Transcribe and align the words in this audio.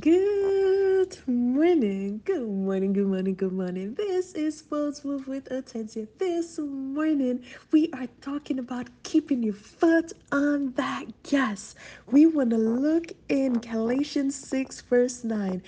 Good 0.00 1.18
morning, 1.26 2.22
good 2.24 2.48
morning, 2.48 2.94
good 2.94 3.08
morning, 3.08 3.34
good 3.34 3.52
morning. 3.52 3.92
This 3.94 4.32
is 4.32 4.56
Sports 4.56 5.04
Move 5.04 5.28
with 5.28 5.50
Attention. 5.50 6.08
This 6.16 6.58
morning, 6.58 7.44
we 7.72 7.90
are 7.92 8.06
talking 8.22 8.58
about 8.58 8.88
keeping 9.02 9.42
your 9.42 9.52
foot 9.52 10.12
on 10.32 10.72
that 10.72 11.04
gas. 11.24 11.74
We 12.10 12.24
want 12.24 12.50
to 12.50 12.56
look 12.56 13.12
in 13.28 13.52
Galatians 13.52 14.34
6, 14.34 14.80
verse 14.80 15.24
9. 15.24 15.62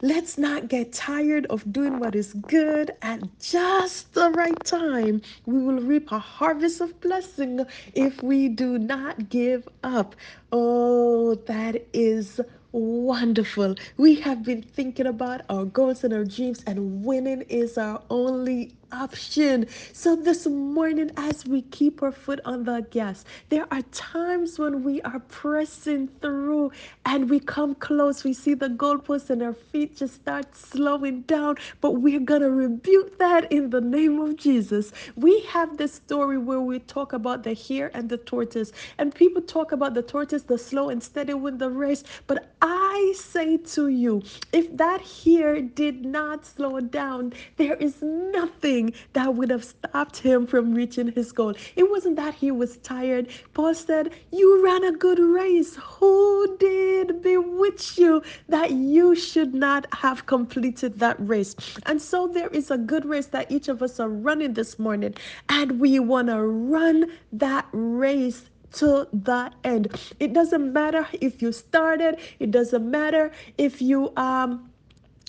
Let's 0.00 0.38
not 0.38 0.68
get 0.68 0.94
tired 0.94 1.44
of 1.46 1.70
doing 1.70 1.98
what 1.98 2.14
is 2.14 2.32
good 2.32 2.92
at 3.02 3.20
just 3.38 4.14
the 4.14 4.30
right 4.30 4.58
time. 4.64 5.20
We 5.44 5.58
will 5.58 5.80
reap 5.80 6.12
a 6.12 6.18
harvest 6.18 6.80
of 6.80 6.98
blessing 7.02 7.60
if 7.94 8.22
we 8.22 8.48
do 8.48 8.78
not 8.78 9.28
give 9.28 9.68
up. 9.82 10.16
Oh, 10.50 11.34
that 11.34 11.86
is 11.92 12.40
Wonderful. 12.76 13.74
We 13.96 14.16
have 14.20 14.44
been 14.44 14.60
thinking 14.60 15.06
about 15.06 15.40
our 15.48 15.64
goals 15.64 16.04
and 16.04 16.12
our 16.12 16.24
dreams, 16.24 16.62
and 16.66 17.02
winning 17.04 17.40
is 17.48 17.78
our 17.78 18.02
only 18.10 18.74
option. 18.92 19.66
So, 19.92 20.16
this 20.16 20.46
morning, 20.46 21.10
as 21.16 21.46
we 21.46 21.62
keep 21.62 22.02
our 22.02 22.12
foot 22.12 22.40
on 22.44 22.64
the 22.64 22.86
gas, 22.90 23.24
there 23.50 23.66
are 23.72 23.82
times 23.92 24.58
when 24.58 24.82
we 24.84 25.02
are 25.02 25.20
pressing 25.20 26.08
through 26.20 26.72
and 27.04 27.30
we 27.30 27.40
come 27.40 27.74
close. 27.74 28.24
We 28.24 28.32
see 28.34 28.54
the 28.54 28.68
goalpost 28.68 29.30
and 29.30 29.42
our 29.42 29.54
feet 29.54 29.96
just 29.96 30.14
start 30.14 30.54
slowing 30.56 31.22
down, 31.22 31.56
but 31.80 31.92
we're 31.92 32.20
going 32.20 32.42
to 32.42 32.50
rebuke 32.50 33.18
that 33.18 33.50
in 33.52 33.70
the 33.70 33.80
name 33.80 34.20
of 34.20 34.36
Jesus. 34.36 34.92
We 35.16 35.40
have 35.42 35.76
this 35.76 35.94
story 35.94 36.38
where 36.38 36.60
we 36.60 36.78
talk 36.80 37.12
about 37.12 37.42
the 37.42 37.54
hare 37.54 37.90
and 37.94 38.08
the 38.08 38.18
tortoise, 38.18 38.72
and 38.98 39.14
people 39.14 39.42
talk 39.42 39.72
about 39.72 39.94
the 39.94 40.02
tortoise, 40.02 40.42
the 40.42 40.58
slow 40.58 40.88
and 40.90 41.02
steady 41.02 41.34
win 41.34 41.58
the 41.58 41.70
race, 41.70 42.04
but 42.26 42.52
I 42.62 43.12
say 43.16 43.56
to 43.58 43.88
you, 43.88 44.22
if 44.52 44.76
that 44.76 45.00
hare 45.00 45.60
did 45.60 46.04
not 46.04 46.44
slow 46.44 46.80
down, 46.80 47.32
there 47.56 47.74
is 47.74 48.02
nothing 48.02 48.75
that 49.12 49.34
would 49.34 49.50
have 49.50 49.64
stopped 49.64 50.18
him 50.18 50.46
from 50.46 50.74
reaching 50.74 51.12
his 51.12 51.32
goal. 51.32 51.54
It 51.76 51.90
wasn't 51.90 52.16
that 52.16 52.34
he 52.34 52.50
was 52.50 52.76
tired. 52.78 53.28
Paul 53.54 53.74
said, 53.74 54.12
You 54.32 54.64
ran 54.64 54.84
a 54.84 54.92
good 54.92 55.18
race. 55.18 55.76
Who 55.76 56.56
did 56.58 57.22
bewitch 57.22 57.98
you 57.98 58.22
that 58.48 58.70
you 58.72 59.14
should 59.14 59.54
not 59.54 59.86
have 59.94 60.26
completed 60.26 60.98
that 60.98 61.16
race? 61.18 61.54
And 61.86 62.00
so 62.00 62.26
there 62.26 62.48
is 62.48 62.70
a 62.70 62.78
good 62.78 63.04
race 63.04 63.26
that 63.28 63.50
each 63.50 63.68
of 63.68 63.82
us 63.82 63.98
are 64.00 64.08
running 64.08 64.54
this 64.54 64.78
morning, 64.78 65.14
and 65.48 65.80
we 65.80 65.98
want 65.98 66.28
to 66.28 66.40
run 66.42 67.10
that 67.32 67.66
race 67.72 68.50
to 68.74 69.08
the 69.12 69.50
end. 69.64 69.98
It 70.20 70.32
doesn't 70.32 70.72
matter 70.72 71.06
if 71.12 71.40
you 71.40 71.52
started, 71.52 72.18
it 72.38 72.50
doesn't 72.50 72.90
matter 72.90 73.32
if 73.56 73.80
you 73.80 74.12
um 74.16 74.70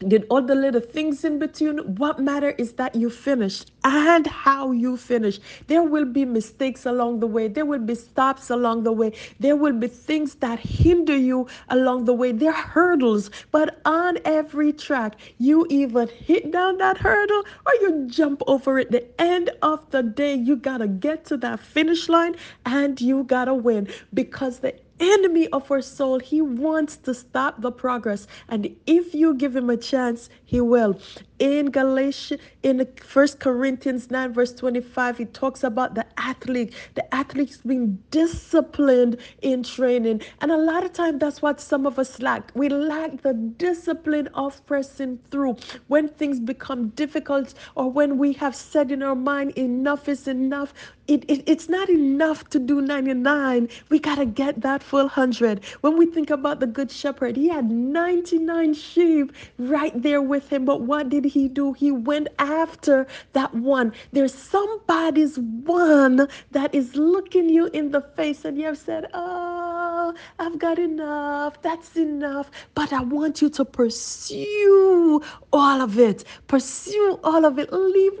did 0.00 0.26
all 0.28 0.42
the 0.42 0.54
little 0.54 0.80
things 0.80 1.24
in 1.24 1.38
between. 1.38 1.78
What 1.96 2.18
matter 2.18 2.50
is 2.50 2.72
that 2.74 2.94
you 2.94 3.08
finish 3.10 3.64
and 3.84 4.26
how 4.26 4.72
you 4.72 4.96
finish. 4.96 5.38
There 5.68 5.82
will 5.82 6.04
be 6.04 6.24
mistakes 6.24 6.84
along 6.84 7.20
the 7.20 7.26
way. 7.26 7.48
There 7.48 7.64
will 7.64 7.80
be 7.80 7.94
stops 7.94 8.50
along 8.50 8.82
the 8.82 8.92
way. 8.92 9.12
There 9.38 9.56
will 9.56 9.72
be 9.72 9.86
things 9.86 10.34
that 10.36 10.58
hinder 10.58 11.16
you 11.16 11.48
along 11.68 12.06
the 12.06 12.12
way. 12.12 12.32
There 12.32 12.50
are 12.50 12.62
hurdles, 12.62 13.30
but 13.50 13.80
on 13.84 14.18
every 14.24 14.72
track, 14.72 15.16
you 15.38 15.66
either 15.70 16.06
hit 16.06 16.50
down 16.50 16.78
that 16.78 16.98
hurdle 16.98 17.44
or 17.66 17.72
you 17.80 18.06
jump 18.08 18.42
over 18.46 18.78
it. 18.78 18.90
The 18.90 19.06
end 19.20 19.50
of 19.62 19.88
the 19.90 20.02
day, 20.02 20.34
you 20.34 20.56
gotta 20.56 20.88
get 20.88 21.24
to 21.26 21.36
that 21.38 21.60
finish 21.60 22.08
line 22.08 22.36
and 22.66 23.00
you 23.00 23.24
gotta 23.24 23.54
win 23.54 23.88
because 24.12 24.58
the 24.58 24.74
enemy 25.12 25.48
of 25.48 25.70
our 25.70 25.82
soul. 25.82 26.18
He 26.18 26.40
wants 26.40 26.96
to 26.98 27.14
stop 27.14 27.60
the 27.60 27.72
progress. 27.72 28.26
And 28.48 28.74
if 28.86 29.14
you 29.14 29.34
give 29.34 29.54
him 29.54 29.70
a 29.70 29.76
chance, 29.76 30.28
he 30.44 30.60
will. 30.60 31.00
In 31.38 31.70
Galatians, 31.70 32.40
in 32.62 32.86
First 33.02 33.40
Corinthians 33.40 34.10
9, 34.10 34.32
verse 34.32 34.52
25, 34.52 35.18
he 35.18 35.24
talks 35.26 35.64
about 35.64 35.94
the 35.94 36.06
athlete, 36.16 36.72
the 36.94 37.14
athletes 37.14 37.58
being 37.58 37.98
disciplined 38.10 39.18
in 39.42 39.62
training. 39.62 40.22
And 40.40 40.52
a 40.52 40.56
lot 40.56 40.84
of 40.84 40.92
time 40.92 41.18
that's 41.18 41.42
what 41.42 41.60
some 41.60 41.86
of 41.86 41.98
us 41.98 42.20
lack. 42.20 42.52
We 42.54 42.68
lack 42.68 43.22
the 43.22 43.34
discipline 43.34 44.28
of 44.34 44.64
pressing 44.66 45.18
through. 45.30 45.56
When 45.88 46.08
things 46.08 46.38
become 46.40 46.88
difficult 46.90 47.54
or 47.74 47.90
when 47.90 48.16
we 48.16 48.32
have 48.34 48.54
said 48.54 48.92
in 48.92 49.02
our 49.02 49.16
mind, 49.16 49.58
enough 49.58 50.08
is 50.08 50.28
enough, 50.28 50.72
it, 51.06 51.24
it, 51.28 51.42
it's 51.46 51.68
not 51.68 51.88
enough 51.90 52.48
to 52.50 52.58
do 52.58 52.80
99. 52.80 53.68
We 53.90 53.98
got 53.98 54.16
to 54.16 54.26
get 54.26 54.62
that 54.62 54.82
full 54.82 55.00
100. 55.04 55.64
When 55.82 55.96
we 55.98 56.06
think 56.06 56.30
about 56.30 56.60
the 56.60 56.66
Good 56.66 56.90
Shepherd, 56.90 57.36
he 57.36 57.48
had 57.48 57.70
99 57.70 58.74
sheep 58.74 59.32
right 59.58 59.92
there 60.00 60.22
with 60.22 60.50
him. 60.52 60.64
But 60.64 60.82
what 60.82 61.10
did 61.10 61.24
he 61.24 61.48
do? 61.48 61.72
He 61.74 61.90
went 61.90 62.28
after 62.38 63.06
that 63.34 63.54
one. 63.54 63.92
There's 64.12 64.34
somebody's 64.34 65.38
one 65.38 66.28
that 66.52 66.74
is 66.74 66.96
looking 66.96 67.50
you 67.50 67.66
in 67.68 67.90
the 67.90 68.00
face, 68.00 68.44
and 68.44 68.58
you 68.58 68.66
have 68.66 68.78
said, 68.78 69.06
Oh, 69.12 70.14
I've 70.38 70.58
got 70.58 70.78
enough. 70.78 71.60
That's 71.62 71.96
enough. 71.96 72.50
But 72.74 72.92
I 72.92 73.02
want 73.02 73.42
you 73.42 73.50
to 73.50 73.64
pursue 73.64 75.22
all 75.52 75.82
of 75.82 75.98
it. 75.98 76.24
Pursue 76.48 77.20
all 77.22 77.44
of 77.44 77.58
it. 77.58 77.72
Leave 77.72 78.18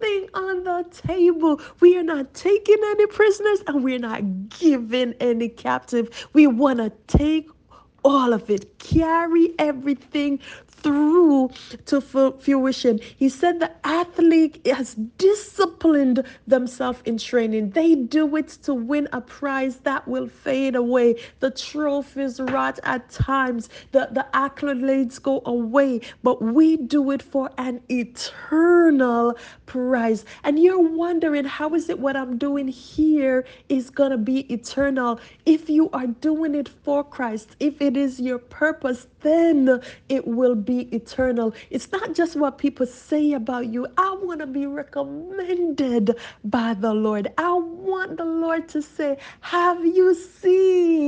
nothing 0.00 0.28
on 0.34 0.64
the 0.64 0.84
table. 0.90 1.60
We 1.80 1.96
are 1.96 2.02
not 2.02 2.34
taking 2.34 2.78
any 2.82 3.06
prisoners 3.06 3.60
and 3.66 3.82
we're 3.84 3.98
not 3.98 4.22
giving 4.50 5.14
any 5.20 5.48
captive. 5.48 6.28
We 6.32 6.46
want 6.46 6.78
to 6.78 6.92
take 7.06 7.48
all 8.04 8.32
of 8.32 8.50
it, 8.50 8.78
carry 8.78 9.54
everything 9.58 10.38
through 10.86 11.50
to 11.86 12.00
fruition. 12.00 13.00
He 13.16 13.28
said 13.28 13.58
the 13.58 13.72
athlete 13.84 14.64
has 14.66 14.94
disciplined 15.18 16.22
themselves 16.46 17.00
in 17.04 17.18
training. 17.18 17.70
They 17.70 17.96
do 17.96 18.36
it 18.36 18.48
to 18.62 18.72
win 18.72 19.08
a 19.12 19.20
prize 19.20 19.78
that 19.78 20.06
will 20.06 20.28
fade 20.28 20.76
away. 20.76 21.16
The 21.40 21.50
trophies 21.50 22.40
rot 22.40 22.78
at 22.84 23.10
times, 23.10 23.68
the, 23.90 24.08
the 24.12 24.26
accolades 24.32 25.20
go 25.20 25.42
away, 25.44 26.02
but 26.22 26.40
we 26.40 26.76
do 26.76 27.10
it 27.10 27.22
for 27.22 27.50
an 27.58 27.80
eternal 27.90 29.36
prize. 29.66 30.24
And 30.44 30.62
you're 30.62 30.78
wondering, 30.78 31.44
how 31.46 31.74
is 31.74 31.88
it 31.88 31.98
what 31.98 32.16
I'm 32.16 32.38
doing 32.38 32.68
here 32.68 33.44
is 33.68 33.90
going 33.90 34.12
to 34.12 34.18
be 34.18 34.52
eternal? 34.52 35.18
If 35.46 35.68
you 35.68 35.90
are 35.90 36.06
doing 36.06 36.54
it 36.54 36.68
for 36.68 37.02
Christ, 37.02 37.56
if 37.58 37.82
it 37.82 37.96
is 37.96 38.20
your 38.20 38.38
purpose, 38.38 39.08
then 39.20 39.80
it 40.08 40.24
will 40.24 40.54
be 40.54 40.75
eternal. 40.82 41.54
It's 41.70 41.90
not 41.92 42.14
just 42.14 42.36
what 42.36 42.58
people 42.58 42.86
say 42.86 43.32
about 43.32 43.66
you. 43.68 43.86
I 43.96 44.16
want 44.22 44.40
to 44.40 44.46
be 44.46 44.66
recommended 44.66 46.16
by 46.44 46.74
the 46.74 46.94
Lord. 46.94 47.28
I 47.38 47.52
want 47.54 48.16
the 48.18 48.24
Lord 48.24 48.68
to 48.70 48.82
say, 48.82 49.18
Have 49.40 49.84
you 49.84 50.14
seen 50.14 51.05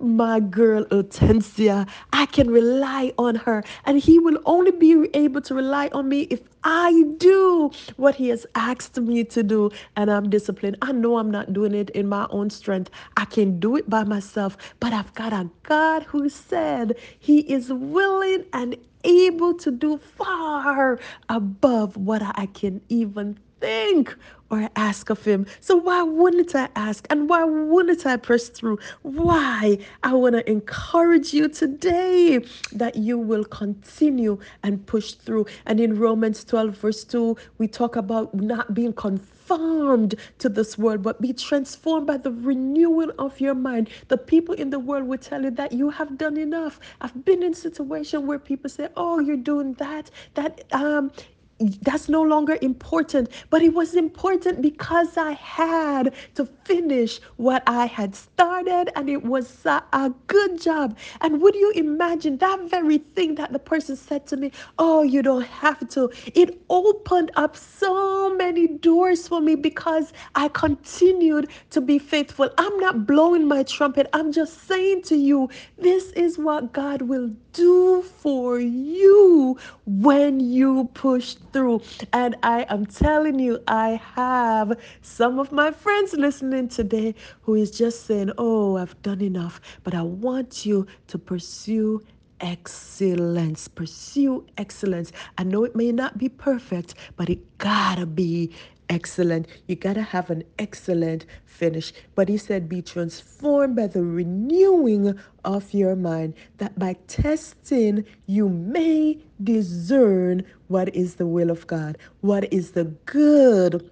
my 0.00 0.40
girl 0.40 0.84
Hortensia? 0.86 1.88
I 2.12 2.26
can 2.26 2.50
rely 2.50 3.12
on 3.18 3.36
her. 3.36 3.64
And 3.84 3.98
He 3.98 4.18
will 4.18 4.38
only 4.44 4.70
be 4.72 5.08
able 5.14 5.40
to 5.42 5.54
rely 5.54 5.88
on 5.92 6.08
me 6.08 6.22
if 6.30 6.40
I 6.64 7.04
do 7.18 7.70
what 7.96 8.14
He 8.16 8.28
has 8.28 8.46
asked 8.54 8.98
me 8.98 9.24
to 9.24 9.42
do 9.42 9.70
and 9.96 10.10
I'm 10.10 10.30
disciplined. 10.30 10.76
I 10.82 10.92
know 10.92 11.18
I'm 11.18 11.30
not 11.30 11.52
doing 11.52 11.74
it 11.74 11.90
in 11.90 12.08
my 12.08 12.26
own 12.30 12.50
strength. 12.50 12.90
I 13.16 13.24
can 13.24 13.60
do 13.60 13.76
it 13.76 13.88
by 13.88 14.04
myself, 14.04 14.56
but 14.80 14.92
I've 14.92 15.12
got 15.14 15.32
a 15.32 15.48
God 15.62 16.04
who 16.04 16.28
said 16.28 16.96
He 17.18 17.40
is 17.40 17.72
willing 17.72 18.44
and 18.52 18.76
able 19.04 19.54
to 19.54 19.70
do 19.70 19.98
far 19.98 20.98
above 21.28 21.96
what 21.96 22.22
I 22.22 22.46
can 22.46 22.80
even 22.88 23.38
think 23.60 24.14
or 24.50 24.68
ask 24.76 25.10
of 25.10 25.24
him. 25.24 25.46
So 25.60 25.76
why 25.76 26.02
wouldn't 26.02 26.54
I 26.54 26.68
ask? 26.76 27.06
And 27.10 27.28
why 27.28 27.44
wouldn't 27.44 28.06
I 28.06 28.16
press 28.16 28.48
through? 28.48 28.78
Why? 29.02 29.78
I 30.02 30.14
want 30.14 30.34
to 30.34 30.48
encourage 30.48 31.34
you 31.34 31.48
today 31.48 32.44
that 32.72 32.96
you 32.96 33.18
will 33.18 33.44
continue 33.44 34.38
and 34.62 34.86
push 34.86 35.12
through. 35.12 35.46
And 35.66 35.80
in 35.80 35.98
Romans 35.98 36.44
12, 36.44 36.76
verse 36.76 37.04
2, 37.04 37.36
we 37.58 37.66
talk 37.66 37.96
about 37.96 38.34
not 38.34 38.72
being 38.72 38.92
conformed 38.92 40.14
to 40.38 40.48
this 40.48 40.78
world, 40.78 41.02
but 41.02 41.20
be 41.20 41.32
transformed 41.32 42.06
by 42.06 42.16
the 42.16 42.32
renewing 42.32 43.10
of 43.18 43.40
your 43.40 43.54
mind. 43.54 43.88
The 44.08 44.18
people 44.18 44.54
in 44.54 44.70
the 44.70 44.78
world 44.78 45.06
will 45.06 45.18
tell 45.18 45.42
you 45.42 45.50
that 45.52 45.72
you 45.72 45.90
have 45.90 46.18
done 46.18 46.36
enough. 46.36 46.78
I've 47.00 47.24
been 47.24 47.42
in 47.42 47.54
situation 47.54 48.26
where 48.26 48.38
people 48.38 48.70
say, 48.70 48.88
"Oh, 48.96 49.18
you're 49.20 49.36
doing 49.36 49.74
that. 49.74 50.10
That 50.34 50.64
um 50.72 51.10
that's 51.58 52.08
no 52.08 52.22
longer 52.22 52.58
important, 52.62 53.30
but 53.50 53.62
it 53.62 53.74
was 53.74 53.94
important 53.94 54.62
because 54.62 55.16
I 55.16 55.32
had 55.32 56.14
to 56.34 56.44
finish 56.64 57.20
what 57.36 57.62
I 57.66 57.86
had 57.86 58.14
started 58.14 58.90
and 58.96 59.08
it 59.08 59.24
was 59.24 59.64
a, 59.66 59.82
a 59.92 60.12
good 60.26 60.60
job. 60.60 60.96
And 61.20 61.40
would 61.40 61.54
you 61.54 61.70
imagine 61.72 62.38
that 62.38 62.60
very 62.70 62.98
thing 62.98 63.34
that 63.36 63.52
the 63.52 63.58
person 63.58 63.96
said 63.96 64.26
to 64.28 64.36
me, 64.36 64.52
Oh, 64.78 65.02
you 65.02 65.22
don't 65.22 65.46
have 65.46 65.88
to? 65.90 66.10
It 66.34 66.60
opened 66.70 67.30
up 67.36 67.56
so 67.56 68.34
many 68.34 68.68
doors 68.68 69.28
for 69.28 69.40
me 69.40 69.54
because 69.54 70.12
I 70.34 70.48
continued 70.48 71.48
to 71.70 71.80
be 71.80 71.98
faithful. 71.98 72.50
I'm 72.58 72.78
not 72.78 73.06
blowing 73.06 73.46
my 73.48 73.62
trumpet, 73.62 74.08
I'm 74.12 74.32
just 74.32 74.66
saying 74.66 75.02
to 75.04 75.16
you, 75.16 75.48
this 75.78 76.10
is 76.12 76.38
what 76.38 76.72
God 76.72 77.02
will 77.02 77.30
do 77.52 78.02
for 78.02 78.58
you 78.60 79.58
when 79.86 80.40
you 80.40 80.90
push 80.94 81.36
through. 81.52 81.82
And 82.12 82.36
I 82.42 82.66
am 82.68 82.86
telling 82.86 83.38
you, 83.38 83.60
I 83.68 84.00
have 84.14 84.78
some 85.02 85.38
of 85.38 85.52
my 85.52 85.70
friends 85.70 86.12
listening 86.14 86.68
today 86.68 87.14
who 87.42 87.54
is 87.54 87.70
just 87.70 88.06
saying, 88.06 88.32
Oh, 88.38 88.76
I've 88.76 89.00
done 89.02 89.20
enough. 89.20 89.60
But 89.84 89.94
I 89.94 90.02
want 90.02 90.66
you 90.66 90.86
to 91.08 91.18
pursue 91.18 92.02
excellence. 92.40 93.68
Pursue 93.68 94.46
excellence. 94.58 95.12
I 95.38 95.44
know 95.44 95.64
it 95.64 95.74
may 95.76 95.92
not 95.92 96.18
be 96.18 96.28
perfect, 96.28 96.94
but 97.16 97.28
it 97.30 97.58
gotta 97.58 98.06
be 98.06 98.52
excellent. 98.90 99.48
You 99.68 99.76
gotta 99.76 100.02
have 100.02 100.30
an 100.30 100.44
excellent 100.58 101.26
finish. 101.46 101.92
But 102.14 102.28
he 102.28 102.38
said, 102.38 102.68
Be 102.68 102.82
transformed 102.82 103.76
by 103.76 103.88
the 103.88 104.04
renewing 104.04 105.18
of 105.44 105.74
your 105.74 105.96
mind, 105.96 106.34
that 106.58 106.78
by 106.78 106.96
testing 107.08 108.04
you 108.26 108.48
may 108.48 109.18
discern 109.42 110.44
what 110.68 110.94
is 110.94 111.16
the 111.16 111.26
will 111.26 111.50
of 111.50 111.66
God, 111.66 111.98
what 112.22 112.52
is 112.52 112.72
the 112.72 112.84
good 113.06 113.90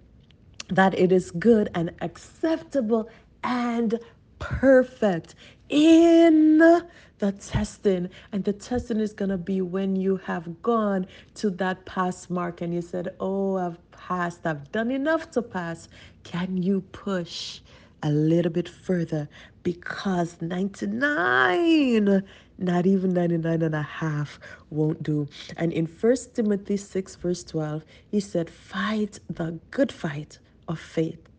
that 0.71 0.99
it 0.99 1.13
is 1.13 1.31
good 1.33 1.71
and 1.75 1.93
acceptable 2.03 3.09
and 3.45 3.99
perfect 4.41 5.37
in 5.69 6.59
the 6.59 7.33
testing. 7.33 8.11
And 8.33 8.45
the 8.45 8.55
testing 8.55 9.01
is 9.01 9.15
going 9.15 9.31
to 9.31 9.39
be 9.39 9.63
when 9.63 9.97
you 9.97 10.19
have 10.19 10.63
gone 10.63 11.07
to 11.37 11.51
that 11.53 11.87
pass 11.87 12.31
mark 12.31 12.61
and 12.63 12.75
you 12.75 12.83
said, 12.83 13.11
Oh, 13.21 13.57
I've 13.59 13.79
passed, 14.09 14.47
I've 14.47 14.71
done 14.71 14.91
enough 14.91 15.31
to 15.33 15.43
pass. 15.43 15.89
Can 16.23 16.63
you 16.63 16.83
push? 16.93 17.61
a 18.05 18.11
little 18.11 18.53
bit 18.53 18.69
further 18.69 19.27
because 19.63 20.37
99 20.43 22.23
not 22.59 22.87
even 22.87 23.15
99 23.15 23.63
and 23.63 23.75
a 23.75 23.81
half 23.81 24.39
won't 24.69 25.03
do 25.03 25.27
and 25.57 25.73
in 25.73 25.87
First 25.87 26.35
timothy 26.35 26.77
6 26.77 27.17
verse 27.17 27.43
12 27.45 27.83
he 28.11 28.21
said 28.21 28.51
fight 28.51 29.21
the 29.31 29.59
good 29.71 29.91
fight 29.91 30.39
of 30.69 30.79
faith 30.79 31.31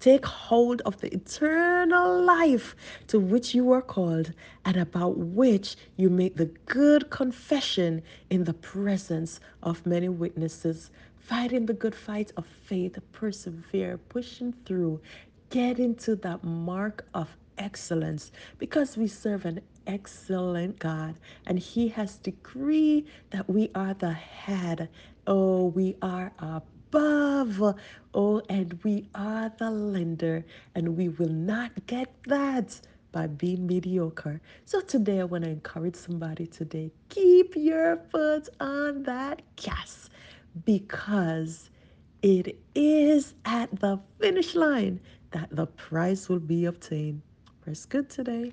Take 0.00 0.24
hold 0.24 0.80
of 0.86 0.98
the 1.02 1.12
eternal 1.12 2.22
life 2.22 2.74
to 3.08 3.20
which 3.20 3.54
you 3.54 3.70
are 3.72 3.82
called 3.82 4.32
and 4.64 4.78
about 4.78 5.18
which 5.18 5.76
you 5.96 6.08
make 6.08 6.36
the 6.36 6.46
good 6.64 7.10
confession 7.10 8.02
in 8.30 8.44
the 8.44 8.54
presence 8.54 9.40
of 9.62 9.84
many 9.84 10.08
witnesses. 10.08 10.90
Fighting 11.18 11.66
the 11.66 11.74
good 11.74 11.94
fight 11.94 12.32
of 12.38 12.46
faith, 12.46 12.98
persevere, 13.12 13.98
pushing 14.08 14.54
through, 14.64 15.02
get 15.50 15.78
into 15.78 16.16
that 16.16 16.42
mark 16.42 17.06
of 17.12 17.36
excellence 17.58 18.32
because 18.58 18.96
we 18.96 19.06
serve 19.06 19.44
an 19.44 19.60
excellent 19.86 20.78
God 20.78 21.16
and 21.46 21.58
He 21.58 21.88
has 21.88 22.16
decreed 22.16 23.06
that 23.30 23.50
we 23.50 23.70
are 23.74 23.92
the 23.92 24.12
head. 24.12 24.88
Oh, 25.26 25.66
we 25.66 25.96
are 26.00 26.32
above. 26.90 27.76
Oh, 28.14 28.42
and 28.48 28.78
we 28.82 29.08
are 29.14 29.52
the 29.58 29.70
lender, 29.70 30.44
and 30.74 30.96
we 30.96 31.08
will 31.08 31.28
not 31.28 31.70
get 31.86 32.12
that 32.24 32.80
by 33.12 33.26
being 33.26 33.66
mediocre. 33.66 34.40
So 34.64 34.80
today 34.80 35.20
I 35.20 35.24
want 35.24 35.44
to 35.44 35.50
encourage 35.50 35.96
somebody 35.96 36.46
today. 36.46 36.90
Keep 37.08 37.54
your 37.56 37.96
foot 38.10 38.48
on 38.60 39.02
that 39.04 39.42
gas 39.56 40.08
because 40.64 41.70
it 42.22 42.58
is 42.74 43.34
at 43.44 43.80
the 43.80 44.00
finish 44.20 44.54
line 44.54 45.00
that 45.30 45.48
the 45.54 45.66
prize 45.66 46.28
will 46.28 46.40
be 46.40 46.66
obtained. 46.66 47.22
Press 47.62 47.84
good 47.84 48.10
today. 48.10 48.52